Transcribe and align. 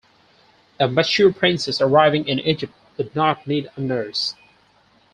A 0.79 0.87
mature 0.87 1.31
princess 1.31 1.79
arriving 1.79 2.27
in 2.27 2.39
Egypt 2.39 2.73
would 2.97 3.15
not 3.15 3.45
need 3.45 3.69
a 3.75 3.79
nurse. 3.81 4.33